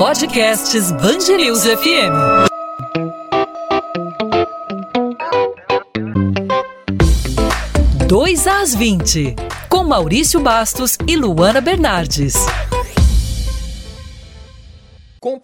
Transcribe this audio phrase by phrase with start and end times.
[0.00, 2.48] Podcasts Bangerils FM.
[8.08, 9.36] Dois às 20,
[9.68, 12.32] com Maurício Bastos e Luana Bernardes.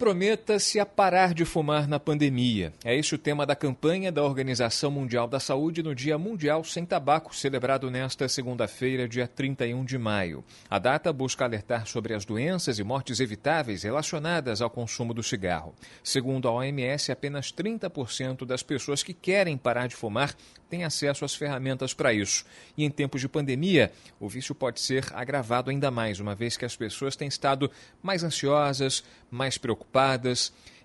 [0.07, 2.71] Comprometa-se a parar de fumar na pandemia.
[2.81, 6.85] É esse o tema da campanha da Organização Mundial da Saúde no Dia Mundial Sem
[6.85, 10.45] Tabaco, celebrado nesta segunda-feira, dia 31 de maio.
[10.69, 15.75] A data busca alertar sobre as doenças e mortes evitáveis relacionadas ao consumo do cigarro.
[16.01, 20.33] Segundo a OMS, apenas 30% das pessoas que querem parar de fumar
[20.69, 22.45] têm acesso às ferramentas para isso.
[22.77, 26.65] E em tempos de pandemia, o vício pode ser agravado ainda mais, uma vez que
[26.65, 27.69] as pessoas têm estado
[28.01, 29.96] mais ansiosas, mais preocupadas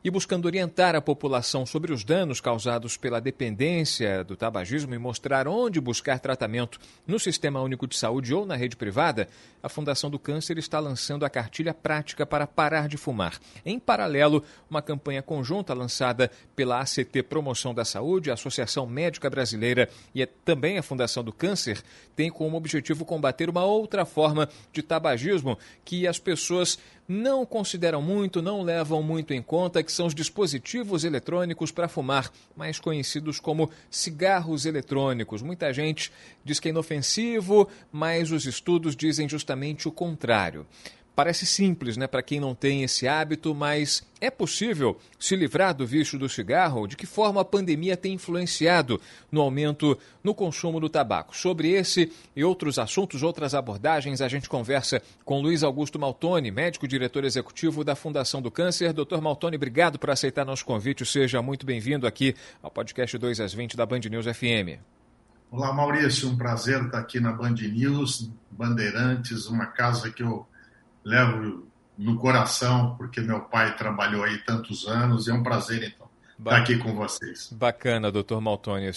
[0.05, 5.47] e buscando orientar a população sobre os danos causados pela dependência do tabagismo e mostrar
[5.47, 9.29] onde buscar tratamento no Sistema Único de Saúde ou na rede privada,
[9.63, 13.39] a Fundação do Câncer está lançando a cartilha prática para parar de fumar.
[13.65, 19.89] Em paralelo, uma campanha conjunta lançada pela ACT Promoção da Saúde, a Associação Médica Brasileira
[20.13, 21.81] e também a Fundação do Câncer
[22.17, 28.41] tem como objetivo combater uma outra forma de tabagismo que as pessoas não consideram muito,
[28.41, 33.71] não levam muito em conta, que são os dispositivos eletrônicos para fumar, mais conhecidos como
[33.91, 35.43] cigarros eletrônicos.
[35.43, 36.13] Muita gente
[36.45, 40.67] diz que é inofensivo, mas os estudos dizem justamente o contrário.
[41.15, 45.87] Parece simples, né, para quem não tem esse hábito, mas é possível se livrar do
[45.87, 46.87] vício do cigarro?
[46.87, 48.99] De que forma a pandemia tem influenciado
[49.31, 51.37] no aumento no consumo do tabaco?
[51.37, 56.89] Sobre esse e outros assuntos, outras abordagens, a gente conversa com Luiz Augusto Maltoni, médico
[56.89, 58.95] diretor executivo da Fundação do Câncer.
[58.95, 61.05] Doutor Maltoni, obrigado por aceitar nosso convite.
[61.05, 64.81] Seja muito bem-vindo aqui ao podcast 2 às 20 da Band News FM.
[65.51, 66.31] Olá, Maurício.
[66.31, 70.47] Um prazer estar aqui na Band News, Bandeirantes, uma casa que eu
[71.05, 76.02] levo no coração, porque meu pai trabalhou aí tantos anos, e é um prazer, então,
[76.51, 77.49] estar aqui com vocês.
[77.53, 78.91] Bacana, doutor Maltoni.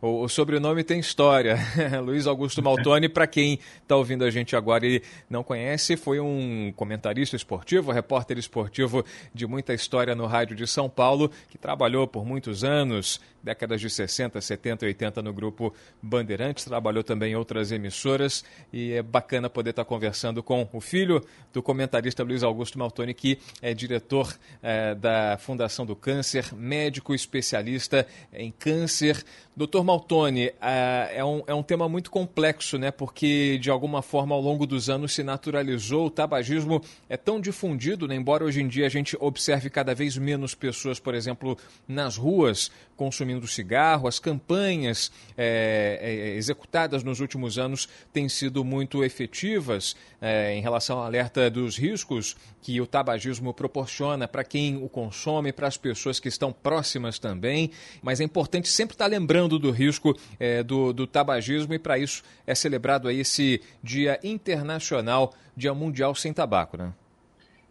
[0.00, 1.58] O, o, sobrenome tem história.
[2.02, 6.72] Luiz Augusto Maltoni, para quem está ouvindo a gente agora e não conhece, foi um
[6.74, 9.04] comentarista esportivo, repórter esportivo
[9.34, 13.88] de muita história no rádio de São Paulo, que trabalhou por muitos anos décadas de
[13.88, 15.72] 60, 70 e 80 no grupo
[16.02, 21.24] Bandeirantes, trabalhou também em outras emissoras e é bacana poder estar conversando com o filho
[21.52, 26.77] do comentarista Luiz Augusto Maltoni, que é diretor é, da Fundação do Câncer, médico
[27.14, 29.24] especialista em câncer.
[29.56, 32.90] Doutor Maltoni, é, é um, é um tema muito complexo, né?
[32.92, 38.06] Porque de alguma forma ao longo dos anos se naturalizou, o tabagismo é tão difundido,
[38.06, 38.14] né?
[38.14, 42.70] embora hoje em dia a gente observe cada vez menos pessoas, por exemplo, nas ruas
[42.98, 50.60] consumindo cigarro, as campanhas é, executadas nos últimos anos têm sido muito efetivas é, em
[50.60, 55.76] relação ao alerta dos riscos que o tabagismo proporciona para quem o consome, para as
[55.76, 57.70] pessoas que estão próximas também.
[58.02, 62.24] Mas é importante sempre estar lembrando do risco é, do, do tabagismo e para isso
[62.44, 66.92] é celebrado aí esse Dia Internacional, Dia Mundial Sem Tabaco, né?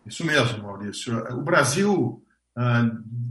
[0.06, 1.18] Isso mesmo, Maurício.
[1.36, 2.24] O Brasil
[2.58, 2.90] ah,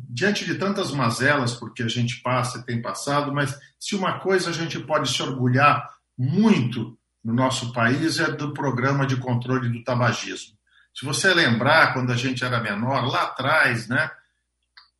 [0.08, 4.50] diante de tantas mazelas, porque a gente passa e tem passado, mas se uma coisa
[4.50, 9.82] a gente pode se orgulhar muito no nosso país é do programa de controle do
[9.82, 10.56] tabagismo.
[10.94, 14.10] Se você lembrar, quando a gente era menor, lá atrás, né,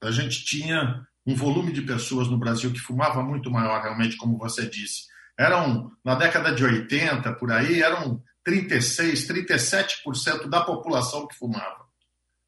[0.03, 4.37] a gente tinha um volume de pessoas no Brasil que fumava muito maior, realmente, como
[4.37, 5.05] você disse.
[5.39, 11.86] Eram, na década de 80, por aí, eram 36, 37% da população que fumava.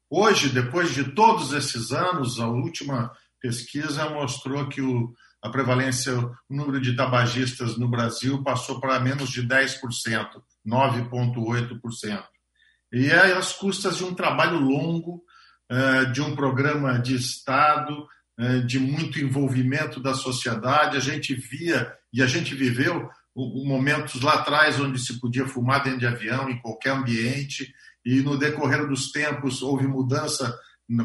[0.09, 6.35] Hoje, depois de todos esses anos, a última pesquisa mostrou que o, a prevalência, o
[6.49, 9.79] número de tabagistas no Brasil passou para menos de 10%,
[10.67, 12.23] 9,8%.
[12.91, 15.21] E é às custas de um trabalho longo,
[15.69, 18.07] eh, de um programa de Estado,
[18.39, 20.97] eh, de muito envolvimento da sociedade.
[20.97, 25.99] A gente via e a gente viveu momentos lá atrás onde se podia fumar dentro
[25.99, 27.71] de avião, em qualquer ambiente,
[28.09, 30.57] e no decorrer dos tempos houve mudança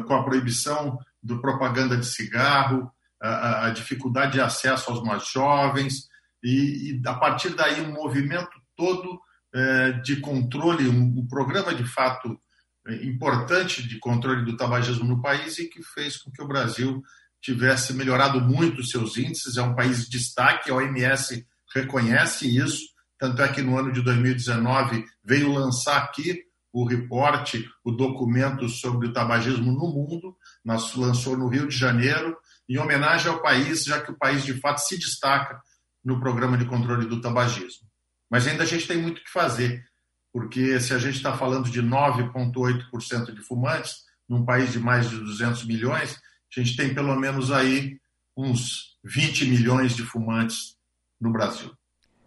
[0.07, 2.91] com a proibição do propaganda de cigarro,
[3.21, 6.07] a, dificuldade de acesso aos mais jovens,
[6.43, 9.19] e, a partir daí um movimento todo
[9.53, 12.39] é, de controle, um, um, programa de fato
[12.87, 17.03] é, importante de controle do tabagismo no país e que fez com que o Brasil
[17.39, 22.81] tivesse melhorado muito seus índices, é um país de destaque, a OMS reconhece isso,
[23.19, 26.43] tanto é que no ano de 2019 veio lançar aqui
[26.75, 30.35] o reporte, o documento sobre o tabagismo no mundo,
[30.97, 32.37] lançou no Rio de Janeiro,
[32.67, 35.61] em homenagem ao país, já que o país de fato se destaca
[36.03, 37.87] no programa de controle do tabagismo.
[38.29, 39.85] Mas ainda a gente tem muito que fazer,
[40.33, 45.17] porque se a gente está falando de 9,8% de fumantes, num país de mais de
[45.17, 46.19] 200 milhões,
[46.57, 47.97] a gente tem pelo menos aí
[48.35, 50.75] uns 20 milhões de fumantes
[51.21, 51.71] no Brasil.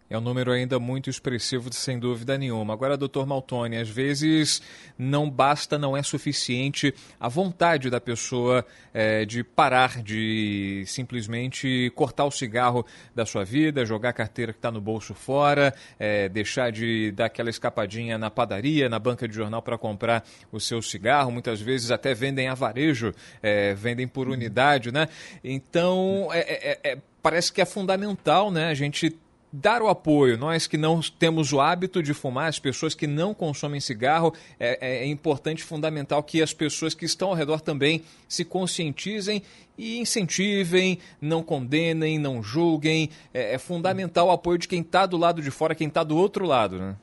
[0.09, 2.73] É um número ainda muito expressivo, sem dúvida nenhuma.
[2.73, 4.59] Agora, doutor Maltoni, às vezes
[4.97, 12.25] não basta, não é suficiente a vontade da pessoa é, de parar, de simplesmente cortar
[12.25, 12.83] o cigarro
[13.13, 17.25] da sua vida, jogar a carteira que está no bolso fora, é, deixar de dar
[17.25, 21.31] aquela escapadinha na padaria, na banca de jornal para comprar o seu cigarro.
[21.31, 23.13] Muitas vezes até vendem a varejo,
[23.43, 25.07] é, vendem por unidade, né?
[25.43, 28.69] Então, é, é, é, parece que é fundamental, né?
[28.69, 29.15] A gente
[29.51, 30.37] dar o apoio.
[30.37, 35.03] Nós que não temos o hábito de fumar, as pessoas que não consomem cigarro, é,
[35.03, 39.41] é, importante, fundamental que as pessoas que estão ao redor também se conscientizem
[39.77, 43.09] e incentivem, não condenem, não julguem.
[43.33, 46.17] É, é fundamental o apoio de quem está do lado de fora, quem está do
[46.17, 46.95] outro lado, né?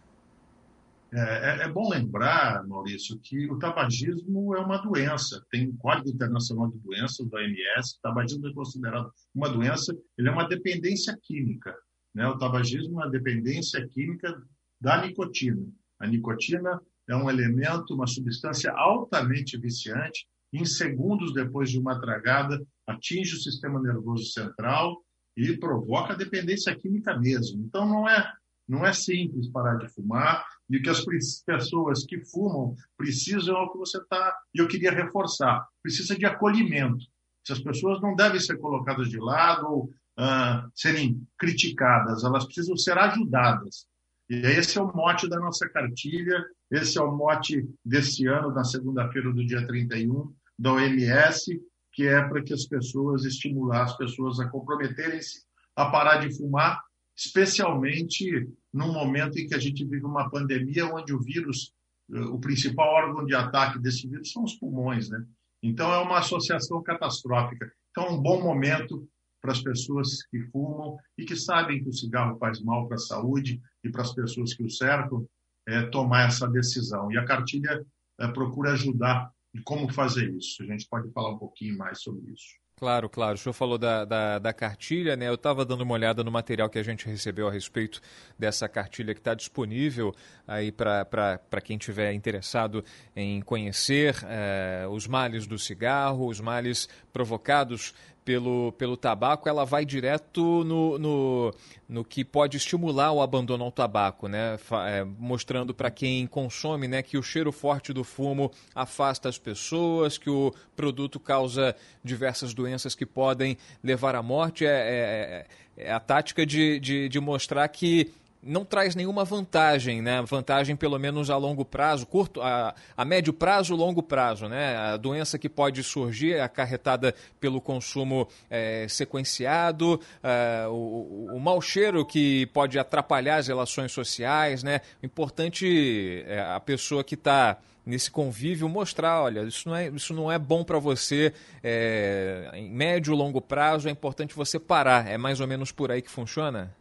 [1.13, 5.41] É, é, é, bom lembrar, Maurício, que o tabagismo é uma doença.
[5.51, 7.97] Tem um Código Internacional de Doenças, da OMS.
[7.97, 11.75] O tabagismo é considerado uma doença, ele é uma dependência química.
[12.17, 12.27] Né?
[12.27, 14.43] O tabagismo é uma dependência química
[14.81, 15.69] da nicotina.
[16.01, 20.27] A nicotina é um elemento, uma substância altamente viciante.
[20.51, 25.05] Em segundos depois de uma tragada, atinge o sistema nervoso central
[25.37, 27.63] e provoca dependência química mesmo.
[27.63, 28.33] Então, não é,
[28.67, 30.43] não é simples parar de fumar.
[30.71, 31.05] E que as
[31.45, 34.35] pessoas que fumam precisam é o que você está.
[34.55, 37.05] E eu queria reforçar: precisa de acolhimento.
[37.45, 42.99] Essas pessoas não devem ser colocadas de lado ou uh, serem criticadas, elas precisam ser
[42.99, 43.87] ajudadas.
[44.29, 48.65] E esse é o mote da nossa cartilha, esse é o mote desse ano, na
[48.65, 51.61] segunda-feira do dia 31, da OMS,
[51.93, 55.47] que é para que as pessoas, estimular as pessoas a comprometerem-se
[55.77, 56.83] a parar de fumar,
[57.17, 61.73] especialmente num momento em que a gente vive uma pandemia onde o vírus,
[62.12, 65.25] eh, o principal órgão de ataque desse vírus são os pulmões, né?
[65.62, 67.71] Então é uma associação catastrófica.
[67.91, 69.09] Então é um bom momento
[69.47, 72.99] para as pessoas que fumam e que sabem que o cigarro faz mal para a
[72.99, 75.25] saúde e para as pessoas que o cercam,
[75.69, 77.13] é, tomar essa decisão.
[77.13, 77.81] E a cartilha
[78.19, 80.65] é, procura ajudar em como fazer isso.
[80.65, 82.57] A gente pode falar um pouquinho mais sobre isso.
[82.79, 83.37] Claro, claro.
[83.37, 85.29] O senhor falou da, da, da cartilha, né?
[85.29, 88.03] Eu estava dando uma olhada no material que a gente recebeu a respeito
[88.39, 90.15] dessa cartilha que está disponível
[90.47, 92.85] aí para quem tiver interessado
[93.15, 97.95] em conhecer eh, os males do cigarro, os males provocados
[98.26, 101.55] pelo, pelo tabaco, ela vai direto no, no,
[101.88, 104.58] no que pode estimular o abandono ao tabaco, né?
[104.88, 110.19] É, mostrando para quem consome né, que o cheiro forte do fumo afasta as pessoas,
[110.19, 114.67] que o produto causa diversas doenças que podem levar à morte.
[114.67, 115.46] É, é,
[115.78, 118.12] é, é a tática de, de, de mostrar que
[118.47, 120.23] não traz nenhuma vantagem, né?
[120.23, 124.77] Vantagem pelo menos a longo prazo, curto, a, a médio prazo, longo prazo, né?
[124.77, 131.61] A doença que pode surgir é acarretada pelo consumo é, sequenciado, é, o, o mau
[131.61, 134.81] cheiro que pode atrapalhar as relações sociais, né?
[135.03, 140.13] O importante é a pessoa que está nesse convívio mostrar, olha, isso não é, isso
[140.13, 141.33] não é bom para você
[141.63, 145.07] é, em médio longo prazo, é importante você parar.
[145.07, 146.75] É mais ou menos por aí que funciona?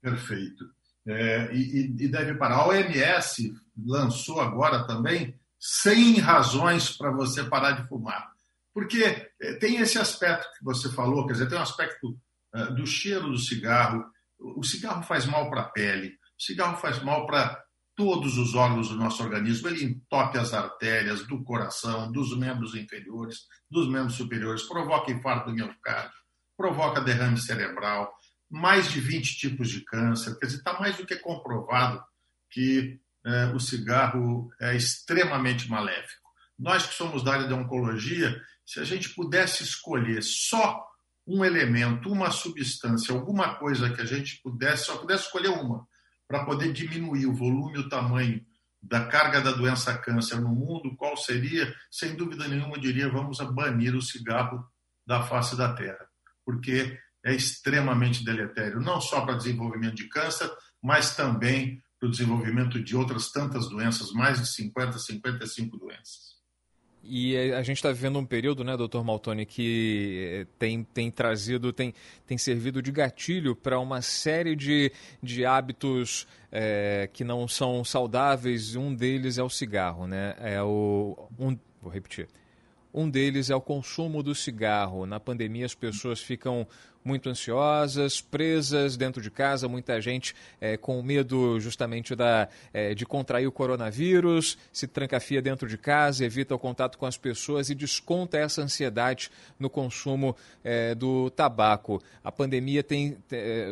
[0.00, 0.64] Perfeito.
[1.06, 2.56] É, e, e, deve parar.
[2.56, 8.30] A OMS lançou agora também 100 razões para você parar de fumar.
[8.72, 9.02] Porque
[9.40, 12.18] é, tem esse aspecto que você falou, quer dizer, tem um aspecto
[12.54, 14.04] uh, do cheiro do cigarro.
[14.38, 17.62] O cigarro faz mal para a pele, o cigarro faz mal para
[17.94, 19.68] todos os órgãos do nosso organismo.
[19.68, 23.40] Ele entope as artérias do coração, dos membros inferiores,
[23.70, 26.18] dos membros superiores, provoca infarto do miocárdio,
[26.56, 28.10] provoca derrame cerebral,
[28.50, 30.36] mais de 20 tipos de câncer.
[30.38, 32.02] Quer dizer, está mais do que comprovado
[32.50, 36.28] que é, o cigarro é extremamente maléfico.
[36.58, 40.84] Nós que somos da área da oncologia, se a gente pudesse escolher só
[41.26, 45.86] um elemento, uma substância, alguma coisa que a gente pudesse, só pudesse escolher uma,
[46.26, 48.44] para poder diminuir o volume o tamanho
[48.82, 51.72] da carga da doença câncer no mundo, qual seria?
[51.90, 54.64] Sem dúvida nenhuma, eu diria, vamos banir o cigarro
[55.06, 56.06] da face da Terra,
[56.44, 60.50] porque é extremamente deletério, não só para desenvolvimento de câncer,
[60.82, 66.30] mas também para o desenvolvimento de outras tantas doenças, mais de 50, 55 doenças.
[67.02, 71.72] E a gente está vivendo um período, né, doutor Maltoni, que eh, tem, tem trazido,
[71.72, 71.94] tem,
[72.26, 78.76] tem servido de gatilho para uma série de, de hábitos é, que não são saudáveis.
[78.76, 80.34] Um deles é o cigarro, né?
[80.38, 82.28] É o, um, vou repetir.
[82.92, 85.06] Um deles é o consumo do cigarro.
[85.06, 86.66] Na pandemia, as pessoas ficam
[87.04, 93.06] muito ansiosas, presas dentro de casa, muita gente é, com medo justamente da, é, de
[93.06, 97.74] contrair o coronavírus, se trancafia dentro de casa, evita o contato com as pessoas e
[97.74, 102.02] desconta essa ansiedade no consumo é, do tabaco.
[102.22, 103.16] A pandemia tem,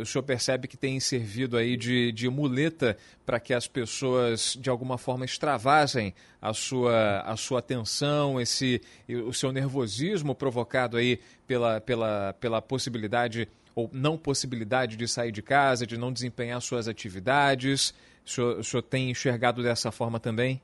[0.01, 4.71] o senhor percebe que tem servido aí de, de muleta para que as pessoas de
[4.71, 8.81] alguma forma extravasem a sua, a sua atenção, esse,
[9.27, 15.41] o seu nervosismo provocado aí pela, pela, pela possibilidade ou não possibilidade de sair de
[15.41, 17.95] casa, de não desempenhar suas atividades.
[18.25, 20.61] O senhor, o senhor tem enxergado dessa forma também?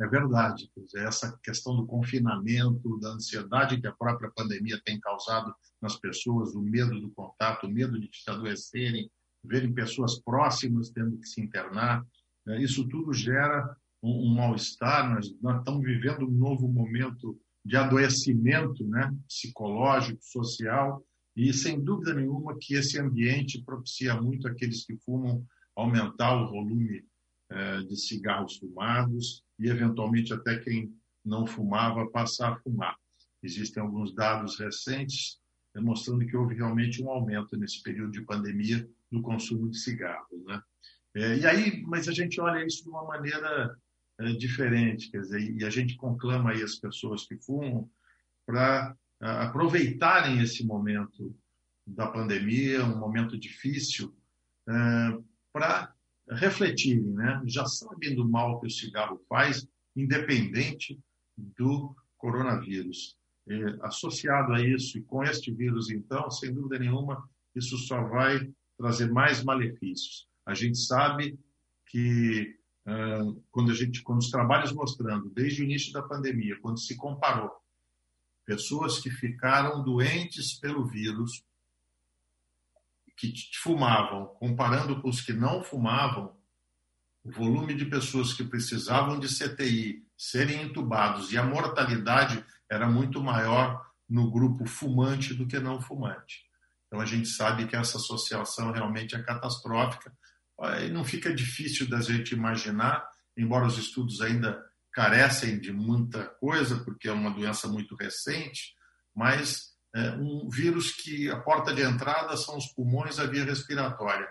[0.00, 0.70] É verdade.
[0.96, 6.62] Essa questão do confinamento, da ansiedade que a própria pandemia tem causado nas pessoas, o
[6.62, 9.10] medo do contato, o medo de se adoecerem,
[9.44, 12.02] verem pessoas próximas tendo que se internar,
[12.46, 15.12] né, isso tudo gera um, um mal-estar.
[15.12, 21.04] Nós, nós estamos vivendo um novo momento de adoecimento né, psicológico, social,
[21.36, 27.04] e sem dúvida nenhuma que esse ambiente propicia muito aqueles que fumam aumentar o volume
[27.50, 30.92] eh, de cigarros fumados e, eventualmente, até quem
[31.24, 32.96] não fumava passar a fumar.
[33.42, 35.40] Existem alguns dados recentes
[35.74, 40.44] demonstrando que houve realmente um aumento nesse período de pandemia no consumo de cigarros.
[40.44, 40.62] Né?
[41.14, 43.76] É, e aí, mas a gente olha isso de uma maneira
[44.20, 47.90] é, diferente, quer dizer, e a gente conclama aí as pessoas que fumam
[48.46, 51.34] para aproveitarem esse momento
[51.86, 54.14] da pandemia, um momento difícil,
[54.68, 54.72] é,
[55.52, 55.94] para
[56.30, 57.42] refletirem, né?
[57.46, 60.98] Já sabem do mal que o cigarro faz, independente
[61.36, 63.16] do coronavírus.
[63.82, 68.48] associado a isso e com este vírus, então, sem dúvida nenhuma, isso só vai
[68.78, 70.28] trazer mais malefícios.
[70.46, 71.38] A gente sabe
[71.86, 72.59] que
[73.50, 77.50] quando a gente, quando os trabalhos mostrando desde o início da pandemia, quando se comparou
[78.44, 81.44] pessoas que ficaram doentes pelo vírus,
[83.16, 83.32] que
[83.62, 86.34] fumavam, comparando com os que não fumavam,
[87.22, 93.22] o volume de pessoas que precisavam de CTI serem entubados e a mortalidade era muito
[93.22, 96.46] maior no grupo fumante do que não fumante.
[96.86, 100.12] Então a gente sabe que essa associação realmente é catastrófica
[100.92, 104.62] não fica difícil da gente imaginar, embora os estudos ainda
[104.92, 108.74] carecem de muita coisa, porque é uma doença muito recente,
[109.14, 114.28] mas é um vírus que a porta de entrada são os pulmões, a via respiratória.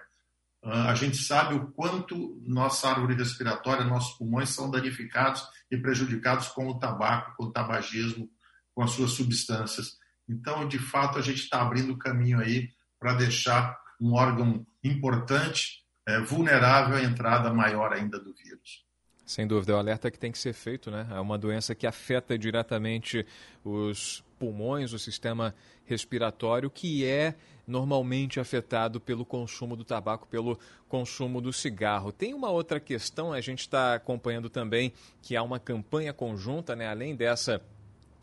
[0.62, 6.50] Ah, a gente sabe o quanto nossa árvore respiratória, nossos pulmões são danificados e prejudicados
[6.50, 8.30] com o tabaco, com o tabagismo,
[8.74, 9.98] com as suas substâncias.
[10.28, 12.70] Então, de fato, a gente está abrindo caminho aí
[13.00, 15.79] para deixar um órgão importante
[16.10, 18.84] é, vulnerável à entrada maior ainda do vírus.
[19.26, 21.08] Sem dúvida, é o alerta que tem que ser feito, né?
[21.12, 23.24] É uma doença que afeta diretamente
[23.64, 25.54] os pulmões, o sistema
[25.86, 27.36] respiratório, que é
[27.68, 32.12] normalmente afetado pelo consumo do tabaco, pelo consumo do cigarro.
[32.12, 36.88] Tem uma outra questão, a gente está acompanhando também que há uma campanha conjunta, né?
[36.88, 37.62] Além dessa,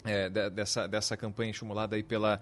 [0.05, 2.41] é, dessa, dessa campanha estimulada aí pela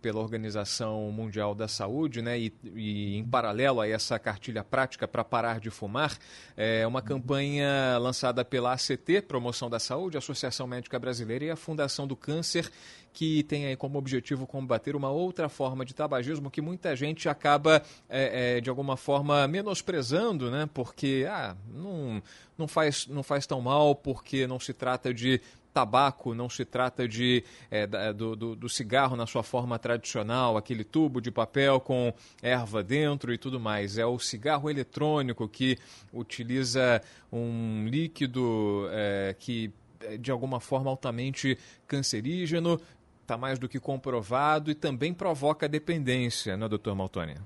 [0.00, 5.22] pela Organização Mundial da Saúde, né, e, e em paralelo a essa cartilha prática para
[5.22, 6.16] parar de fumar,
[6.56, 12.06] é uma campanha lançada pela ACT, Promoção da Saúde, Associação Médica Brasileira e a Fundação
[12.06, 12.70] do Câncer,
[13.12, 17.82] que tem aí como objetivo combater uma outra forma de tabagismo que muita gente acaba,
[18.08, 22.22] é, é, de alguma forma, menosprezando, né, porque ah, não,
[22.56, 25.40] não, faz, não faz tão mal, porque não se trata de
[25.72, 30.84] tabaco, não se trata de, é, do, do, do, cigarro na sua forma tradicional, aquele
[30.84, 32.12] tubo de papel com
[32.42, 33.98] erva dentro e tudo mais.
[33.98, 35.78] É o cigarro eletrônico que
[36.12, 37.00] utiliza
[37.32, 42.80] um líquido é, que, é, de alguma forma, altamente cancerígeno,
[43.22, 47.36] está mais do que comprovado e também provoca dependência, não é, doutor Maltoni?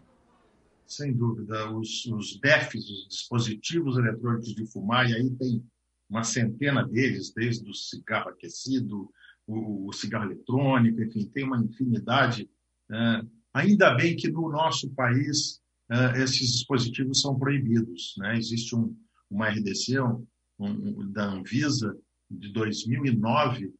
[0.86, 1.70] Sem dúvida.
[1.70, 5.62] Os, os DEFs, os dispositivos eletrônicos de fumar, e aí tem
[6.08, 9.10] uma centena deles, desde o cigarro aquecido,
[9.46, 12.48] o, o cigarro eletrônico, enfim, tem uma infinidade.
[12.90, 18.14] É, ainda bem que no nosso país é, esses dispositivos são proibidos.
[18.18, 18.36] Né?
[18.36, 18.96] Existe um,
[19.30, 20.26] uma RDC um,
[20.58, 21.96] um, da Anvisa
[22.30, 23.72] de 2009,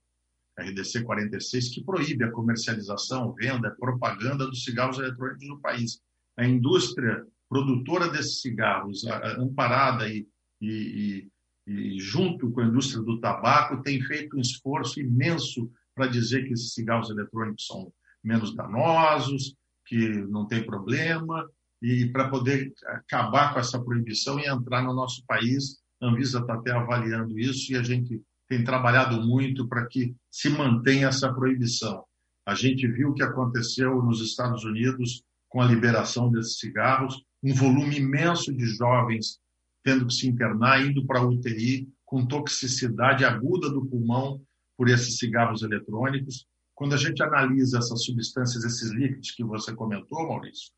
[0.59, 6.01] RDC 46, que proíbe a comercialização, venda, propaganda dos cigarros eletrônicos no país.
[6.37, 9.05] A indústria produtora desses cigarros,
[9.39, 10.27] amparada e,
[10.61, 11.29] e,
[11.67, 16.53] e junto com a indústria do tabaco, tem feito um esforço imenso para dizer que
[16.53, 17.93] esses cigarros eletrônicos são
[18.23, 19.55] menos danosos,
[19.87, 21.49] que não tem problema,
[21.81, 25.79] e para poder acabar com essa proibição e entrar no nosso país.
[26.01, 30.49] A Anvisa está até avaliando isso e a gente tem trabalhado muito para que se
[30.51, 32.05] mantenha essa proibição.
[32.47, 37.55] A gente viu o que aconteceu nos Estados Unidos com a liberação desses cigarros, um
[37.55, 39.39] volume imenso de jovens
[39.85, 44.41] tendo que se internar, indo para a UTI, com toxicidade aguda do pulmão
[44.77, 46.47] por esses cigarros eletrônicos.
[46.75, 50.73] Quando a gente analisa essas substâncias, esses líquidos que você comentou, Maurício,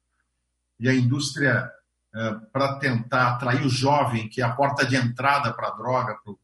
[0.78, 1.70] e a indústria,
[2.14, 6.18] é, para tentar atrair o jovem, que é a porta de entrada para a droga,
[6.22, 6.34] para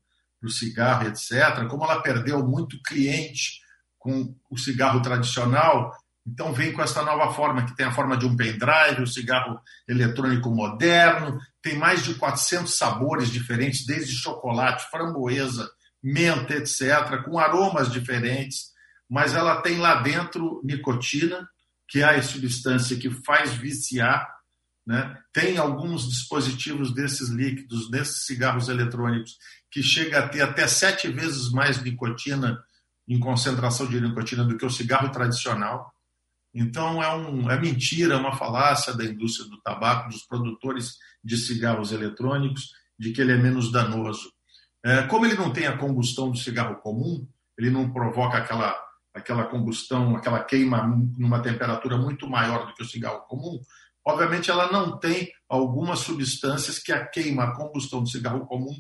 [0.47, 3.61] o cigarro, etc., como ela perdeu muito cliente
[3.99, 5.93] com o cigarro tradicional,
[6.27, 9.07] então vem com essa nova forma, que tem a forma de um pendrive, o um
[9.07, 15.69] cigarro eletrônico moderno, tem mais de 400 sabores diferentes, desde chocolate, framboesa,
[16.03, 18.73] menta, etc., com aromas diferentes,
[19.11, 21.49] mas ela tem lá dentro nicotina,
[21.89, 24.27] que é a substância que faz viciar.
[24.87, 25.17] Né?
[25.33, 29.37] Tem alguns dispositivos desses líquidos, desses cigarros eletrônicos,
[29.71, 32.59] que chega a ter até sete vezes mais nicotina
[33.09, 35.93] em concentração de nicotina do que o cigarro tradicional.
[36.55, 41.37] Então, é, um, é mentira, é uma falácia da indústria do tabaco, dos produtores de
[41.37, 44.31] cigarros eletrônicos, de que ele é menos danoso.
[44.85, 48.77] É, como ele não tem a combustão do cigarro comum, ele não provoca aquela,
[49.15, 53.61] aquela combustão, aquela queima numa temperatura muito maior do que o cigarro comum,
[54.05, 58.75] obviamente ela não tem algumas substâncias que a queima, a combustão do cigarro comum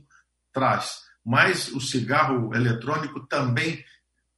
[0.52, 1.00] traz.
[1.24, 3.84] Mas o cigarro eletrônico também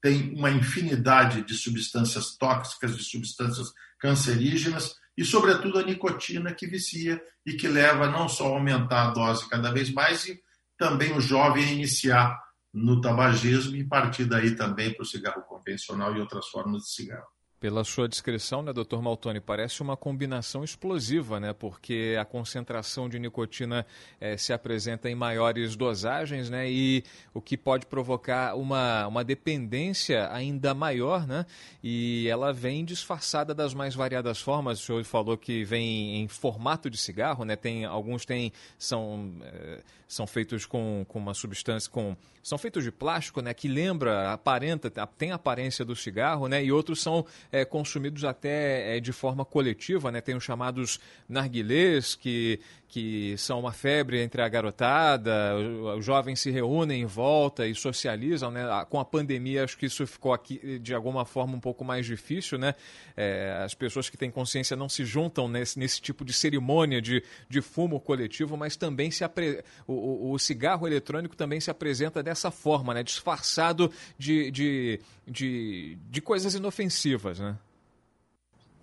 [0.05, 7.19] tem uma infinidade de substâncias tóxicas, de substâncias cancerígenas e, sobretudo, a nicotina que vicia
[7.47, 10.39] e que leva não só a aumentar a dose cada vez mais, e
[10.77, 12.39] também o jovem a iniciar
[12.71, 17.34] no tabagismo e partir daí também para o cigarro convencional e outras formas de cigarro.
[17.65, 21.55] Pela sua descrição, né, doutor Maltoni, parece uma combinação explosiva, né?
[21.55, 23.87] Porque a concentração de nicotina
[24.21, 26.71] eh, se apresenta em maiores dosagens, né?
[26.71, 27.03] E
[27.33, 31.47] o que pode provocar uma, uma dependência ainda maior, né?
[31.83, 34.79] E ela vem disfarçada das mais variadas formas.
[34.79, 37.57] O senhor falou que vem em formato de cigarro, né?
[37.57, 42.93] Tem, alguns têm, são, eh, são feitos com, com uma substância, com, são feitos de
[42.93, 43.55] plástico, né?
[43.55, 46.63] Que lembra, aparenta, tem a aparência do cigarro, né?
[46.63, 50.21] E outros são é, consumidos até é, de forma coletiva, né?
[50.21, 52.59] Tem os chamados narguilés, que,
[52.95, 55.57] que são uma febre entre a garotada,
[55.99, 58.63] os jovens se reúnem em volta e socializam, né?
[58.89, 62.57] Com a pandemia, acho que isso ficou aqui de alguma forma um pouco mais difícil,
[62.57, 62.73] né?
[63.17, 67.21] É, as pessoas que têm consciência não se juntam nesse, nesse tipo de cerimônia de,
[67.49, 69.65] de fumo coletivo, mas também se apre...
[69.89, 73.03] o, o, cigarro eletrônico também se apresenta dessa forma, né?
[73.03, 77.59] Disfarçado de, de, de, de coisas inofensivas, né?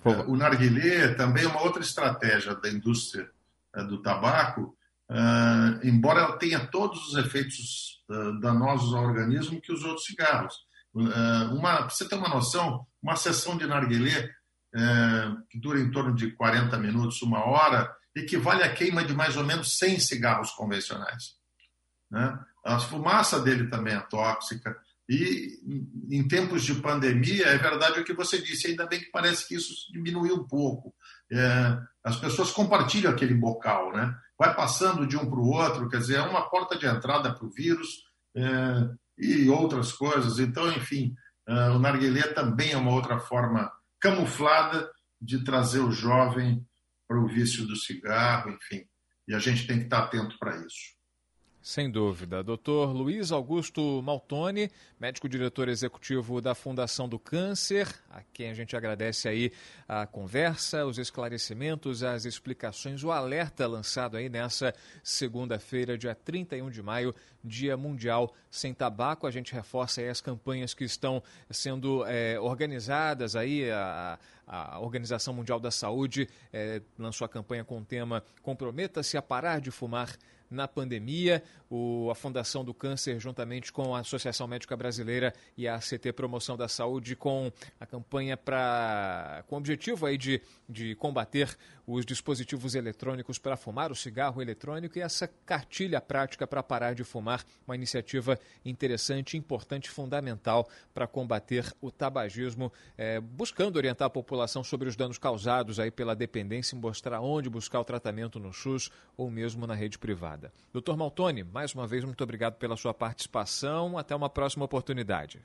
[0.03, 3.40] É, o narguilé também é uma outra estratégia da indústria é,
[3.87, 4.75] do tabaco,
[5.09, 10.55] uh, embora ela tenha todos os efeitos uh, danosos ao organismo que os outros cigarros.
[10.93, 14.29] Uma, você ter uma noção, uma sessão de narguilé
[15.49, 19.45] que dura em torno de 40 minutos, uma hora, equivale à queima de mais ou
[19.45, 21.35] menos 100 cigarros convencionais.
[22.09, 22.37] Né?
[22.65, 24.77] A fumaça dele também é tóxica.
[25.09, 25.59] E
[26.09, 29.55] em tempos de pandemia, é verdade o que você disse, ainda bem que parece que
[29.55, 30.93] isso diminuiu um pouco.
[31.31, 34.15] É, as pessoas compartilham aquele bocal, né?
[34.41, 37.45] vai passando de um para o outro, quer dizer, é uma porta de entrada para
[37.45, 37.87] o vírus
[38.35, 40.39] é, e outras coisas.
[40.39, 41.13] Então, enfim,
[41.47, 44.89] é, o narguilé também é uma outra forma camuflada
[45.21, 46.65] de trazer o jovem
[47.07, 48.83] para o vício do cigarro, enfim.
[49.27, 50.95] E a gente tem que estar atento para isso.
[51.63, 52.43] Sem dúvida.
[52.43, 52.91] Dr.
[52.91, 59.27] Luiz Augusto Maltoni, médico diretor executivo da Fundação do Câncer, a quem a gente agradece
[59.29, 59.51] aí
[59.87, 66.81] a conversa, os esclarecimentos, as explicações, o alerta lançado aí nessa segunda-feira, dia 31 de
[66.81, 69.27] maio, Dia Mundial Sem Tabaco.
[69.27, 74.40] A gente reforça aí as campanhas que estão sendo é, organizadas aí, a, a
[74.79, 79.71] Organização Mundial da Saúde é, lançou a campanha com o tema Comprometa-se a parar de
[79.71, 80.15] fumar
[80.51, 81.41] na pandemia.
[81.69, 86.57] O, a Fundação do Câncer, juntamente com a Associação Médica Brasileira e a ACT Promoção
[86.57, 91.57] da Saúde, com a campanha para com o objetivo aí de, de combater
[91.93, 97.03] os dispositivos eletrônicos para fumar, o cigarro eletrônico e essa cartilha prática para parar de
[97.03, 104.63] fumar, uma iniciativa interessante, importante, fundamental para combater o tabagismo, é, buscando orientar a população
[104.63, 108.89] sobre os danos causados aí pela dependência e mostrar onde buscar o tratamento no SUS
[109.17, 110.51] ou mesmo na rede privada.
[110.71, 113.97] Doutor Maltoni, mais uma vez, muito obrigado pela sua participação.
[113.97, 115.39] Até uma próxima oportunidade.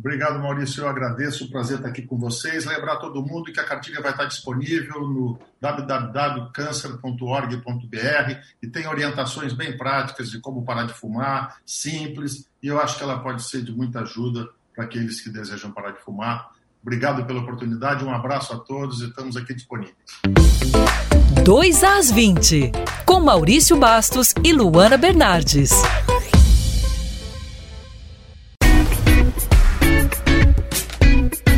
[0.00, 0.82] Obrigado, Maurício.
[0.82, 1.44] Eu agradeço.
[1.44, 2.64] O prazer estar aqui com vocês.
[2.64, 9.76] Lembrar todo mundo que a cartilha vai estar disponível no www.cancer.org.br e tem orientações bem
[9.76, 13.72] práticas de como parar de fumar, simples, e eu acho que ela pode ser de
[13.72, 16.48] muita ajuda para aqueles que desejam parar de fumar.
[16.82, 19.94] Obrigado pela oportunidade, um abraço a todos e estamos aqui disponíveis.
[21.44, 22.72] 2 às 20,
[23.04, 25.72] com Maurício Bastos e Luana Bernardes.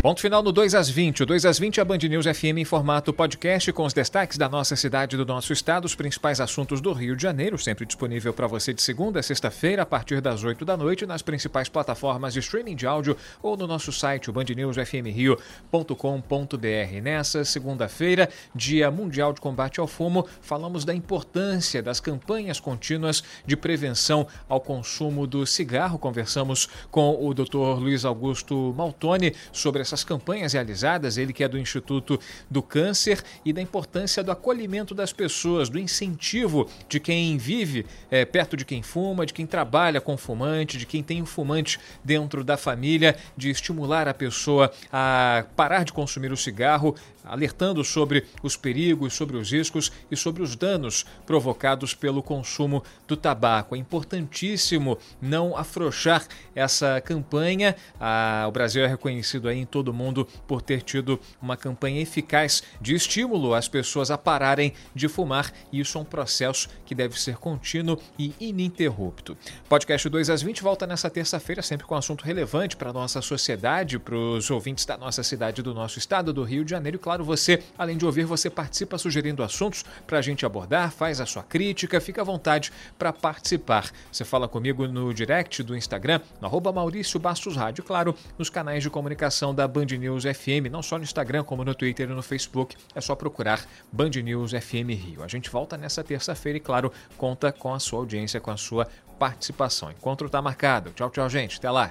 [0.02, 1.22] Ponto final no 2 às 20.
[1.22, 4.36] O 2 às 20 é a Band News FM em formato podcast com os destaques
[4.36, 7.86] da nossa cidade e do nosso estado, os principais assuntos do Rio de Janeiro, sempre
[7.86, 11.68] disponível para você de segunda a sexta-feira, a partir das 8 da noite, nas principais
[11.68, 17.00] plataformas de streaming de áudio ou no nosso site, o bandnewsfmrio.com.br.
[17.00, 23.56] Nessa segunda-feira, Dia Mundial de Combate ao Fumo, falamos da importância das campanhas contínuas de
[23.56, 25.96] prevenção ao consumo do cigarro.
[25.96, 27.78] Conversamos com o Dr.
[27.78, 32.18] Luiz Augusto Maltoni sobre essa essas campanhas realizadas, ele que é do Instituto
[32.50, 38.24] do Câncer, e da importância do acolhimento das pessoas, do incentivo de quem vive é,
[38.24, 42.42] perto de quem fuma, de quem trabalha com fumante, de quem tem um fumante dentro
[42.42, 48.56] da família, de estimular a pessoa a parar de consumir o cigarro, alertando sobre os
[48.56, 53.74] perigos, sobre os riscos e sobre os danos provocados pelo consumo do tabaco.
[53.74, 57.76] É importantíssimo não afrouxar essa campanha.
[58.00, 62.00] Ah, o Brasil é reconhecido aí em todo o mundo por ter tido uma campanha
[62.00, 66.94] eficaz de estímulo às pessoas a pararem de fumar, e isso é um processo que
[66.94, 69.36] deve ser contínuo e ininterrupto.
[69.68, 73.98] Podcast 2 às 20 volta nessa terça-feira, sempre com assunto relevante para a nossa sociedade,
[73.98, 77.24] para os ouvintes da nossa cidade, do nosso estado, do Rio de Janeiro, e claro,
[77.24, 81.42] você, além de ouvir, você participa sugerindo assuntos para a gente abordar, faz a sua
[81.42, 83.90] crítica, fica à vontade para participar.
[84.10, 88.82] Você fala comigo no direct do Instagram, no arroba Maurício Bastos Rádio, claro, nos canais
[88.82, 92.22] de comunicação da Band News FM, não só no Instagram, como no Twitter e no
[92.22, 92.76] Facebook.
[92.94, 95.22] É só procurar Band News FM Rio.
[95.22, 98.86] A gente volta nessa terça-feira e, claro, conta com a sua audiência, com a sua
[99.18, 99.90] participação.
[99.90, 100.90] Encontro está marcado.
[100.90, 101.58] Tchau, tchau, gente.
[101.58, 101.90] Até lá.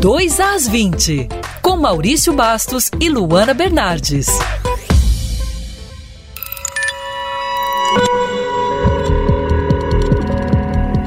[0.00, 1.28] 2 às 20,
[1.60, 4.28] com Maurício Bastos e Luana Bernardes.